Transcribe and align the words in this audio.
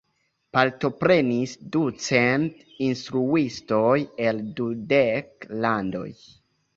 Partoprenis 0.57 1.51
ducent 1.75 2.47
instruistoj 2.85 3.91
el 4.29 4.39
dudek 4.61 5.47
landoj. 5.67 6.09